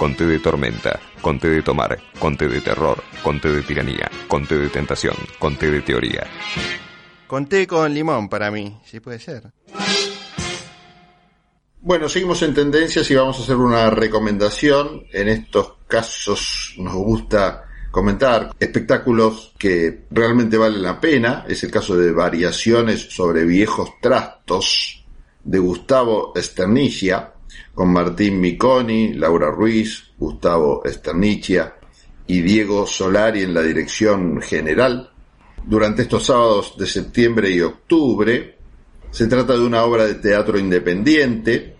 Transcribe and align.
conté 0.00 0.24
de 0.24 0.38
tormenta, 0.38 0.98
conté 1.20 1.50
de 1.50 1.60
tomar, 1.60 1.94
conté 2.18 2.48
de 2.48 2.62
terror, 2.62 3.04
conté 3.22 3.52
de 3.52 3.60
tiranía, 3.60 4.10
conté 4.28 4.56
de 4.56 4.70
tentación, 4.70 5.14
conté 5.38 5.70
de 5.70 5.82
teoría. 5.82 6.26
Conté 7.26 7.66
con 7.66 7.92
limón 7.92 8.30
para 8.30 8.50
mí, 8.50 8.80
si 8.82 8.98
puede 8.98 9.18
ser. 9.18 9.52
Bueno, 11.82 12.08
seguimos 12.08 12.40
en 12.40 12.54
tendencias 12.54 13.10
y 13.10 13.14
vamos 13.14 13.40
a 13.40 13.42
hacer 13.42 13.56
una 13.56 13.90
recomendación. 13.90 15.04
En 15.12 15.28
estos 15.28 15.74
casos 15.86 16.76
nos 16.78 16.94
gusta 16.94 17.66
comentar 17.90 18.54
espectáculos 18.58 19.52
que 19.58 20.06
realmente 20.10 20.56
valen 20.56 20.82
la 20.82 20.98
pena. 20.98 21.44
Es 21.46 21.62
el 21.62 21.70
caso 21.70 21.94
de 21.94 22.10
Variaciones 22.10 23.02
sobre 23.14 23.44
viejos 23.44 23.90
trastos 24.00 25.04
de 25.44 25.58
Gustavo 25.58 26.32
Esternicia 26.34 27.34
con 27.74 27.92
Martín 27.92 28.40
Miconi, 28.40 29.14
Laura 29.14 29.50
Ruiz, 29.50 30.12
Gustavo 30.18 30.82
Esternicia 30.84 31.74
y 32.26 32.42
Diego 32.42 32.86
Solari 32.86 33.42
en 33.42 33.54
la 33.54 33.62
dirección 33.62 34.40
general. 34.40 35.10
Durante 35.64 36.02
estos 36.02 36.26
sábados 36.26 36.76
de 36.78 36.86
septiembre 36.86 37.50
y 37.50 37.60
octubre 37.60 38.56
se 39.10 39.26
trata 39.26 39.54
de 39.54 39.64
una 39.64 39.82
obra 39.82 40.06
de 40.06 40.14
teatro 40.14 40.58
independiente 40.58 41.76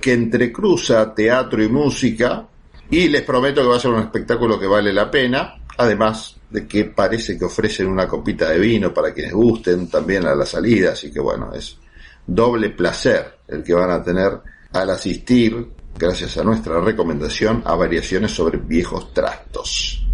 que 0.00 0.12
entrecruza 0.12 1.14
teatro 1.14 1.62
y 1.62 1.68
música 1.68 2.48
y 2.90 3.08
les 3.08 3.22
prometo 3.22 3.62
que 3.62 3.68
va 3.68 3.76
a 3.76 3.80
ser 3.80 3.92
un 3.92 4.02
espectáculo 4.02 4.58
que 4.58 4.66
vale 4.66 4.92
la 4.92 5.10
pena, 5.10 5.62
además 5.78 6.36
de 6.50 6.66
que 6.66 6.84
parece 6.86 7.38
que 7.38 7.44
ofrecen 7.44 7.86
una 7.86 8.06
copita 8.06 8.50
de 8.50 8.58
vino 8.58 8.92
para 8.92 9.14
quienes 9.14 9.32
gusten 9.32 9.88
también 9.88 10.26
a 10.26 10.34
la 10.34 10.44
salida, 10.44 10.92
así 10.92 11.10
que 11.10 11.20
bueno, 11.20 11.52
es 11.54 11.78
doble 12.26 12.70
placer 12.70 13.38
el 13.48 13.62
que 13.62 13.72
van 13.72 13.90
a 13.90 14.02
tener 14.02 14.40
al 14.72 14.90
asistir, 14.90 15.70
gracias 15.98 16.38
a 16.38 16.44
nuestra 16.44 16.80
recomendación, 16.80 17.62
a 17.64 17.74
variaciones 17.74 18.32
sobre 18.32 18.58
viejos 18.58 19.12
trastos. 19.12 20.06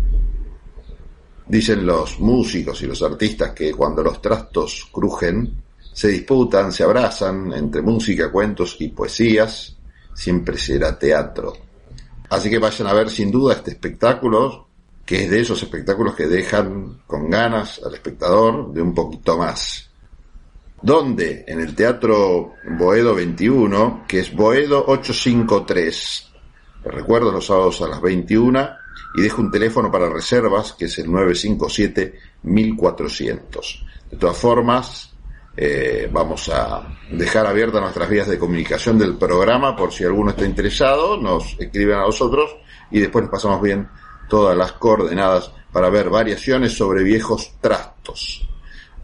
Dicen 1.46 1.86
los 1.86 2.20
músicos 2.20 2.82
y 2.82 2.86
los 2.86 3.02
artistas 3.02 3.52
que 3.52 3.72
cuando 3.72 4.02
los 4.02 4.20
trastos 4.20 4.88
crujen, 4.92 5.62
se 5.92 6.08
disputan, 6.08 6.72
se 6.72 6.84
abrazan 6.84 7.52
entre 7.52 7.82
música, 7.82 8.30
cuentos 8.30 8.76
y 8.80 8.88
poesías, 8.88 9.76
siempre 10.14 10.58
será 10.58 10.98
teatro. 10.98 11.54
Así 12.28 12.50
que 12.50 12.58
vayan 12.58 12.88
a 12.88 12.92
ver 12.92 13.08
sin 13.08 13.30
duda 13.30 13.54
este 13.54 13.70
espectáculo, 13.70 14.68
que 15.06 15.24
es 15.24 15.30
de 15.30 15.40
esos 15.40 15.62
espectáculos 15.62 16.14
que 16.14 16.26
dejan 16.26 17.00
con 17.06 17.30
ganas 17.30 17.80
al 17.84 17.94
espectador 17.94 18.72
de 18.72 18.82
un 18.82 18.94
poquito 18.94 19.38
más. 19.38 19.87
¿Dónde? 20.80 21.44
En 21.48 21.58
el 21.60 21.74
Teatro 21.74 22.54
Boedo 22.78 23.16
21, 23.16 24.04
que 24.06 24.20
es 24.20 24.32
Boedo 24.32 24.84
853. 24.86 26.32
Les 26.84 26.94
recuerdo 26.94 27.32
los 27.32 27.46
sábados 27.46 27.82
a 27.82 27.88
las 27.88 28.00
21 28.00 28.68
y 29.16 29.22
dejo 29.22 29.42
un 29.42 29.50
teléfono 29.50 29.90
para 29.90 30.08
reservas 30.08 30.74
que 30.74 30.84
es 30.84 30.96
el 31.00 31.08
957-1400. 31.08 33.84
De 34.08 34.16
todas 34.16 34.36
formas, 34.36 35.12
eh, 35.56 36.08
vamos 36.12 36.48
a 36.48 36.96
dejar 37.10 37.48
abiertas 37.48 37.80
nuestras 37.80 38.08
vías 38.08 38.28
de 38.28 38.38
comunicación 38.38 39.00
del 39.00 39.16
programa 39.16 39.74
por 39.74 39.92
si 39.92 40.04
alguno 40.04 40.30
está 40.30 40.44
interesado, 40.44 41.16
nos 41.16 41.58
escriben 41.58 41.96
a 41.96 42.02
nosotros 42.02 42.56
y 42.92 43.00
después 43.00 43.28
pasamos 43.28 43.60
bien 43.60 43.88
todas 44.28 44.56
las 44.56 44.74
coordenadas 44.74 45.50
para 45.72 45.90
ver 45.90 46.08
variaciones 46.08 46.76
sobre 46.76 47.02
viejos 47.02 47.54
trastos. 47.60 48.47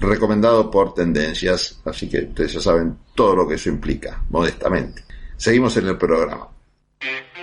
Recomendado 0.01 0.71
por 0.71 0.93
tendencias, 0.95 1.81
así 1.85 2.09
que 2.09 2.19
ustedes 2.19 2.55
ya 2.55 2.61
saben 2.61 2.97
todo 3.15 3.37
lo 3.37 3.49
que 3.49 3.55
eso 3.55 3.69
implica, 3.69 4.23
modestamente. 4.31 5.05
Seguimos 5.37 5.77
en 5.77 5.89
el 5.89 5.97
programa. 5.97 6.49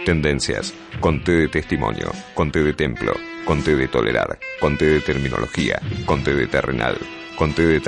Tendencias, 0.06 0.74
conté 1.00 1.32
de 1.32 1.48
testimonio, 1.48 2.12
conté 2.34 2.64
de 2.64 2.74
templo, 2.74 3.14
conté 3.46 3.76
de 3.76 3.88
tolerar, 3.88 4.40
conté 4.60 4.86
de 4.86 5.00
terminología, 5.00 5.80
conté 6.06 6.34
de 6.34 6.48
terrenal, 6.48 6.98
conté 7.38 7.66
de 7.68 7.80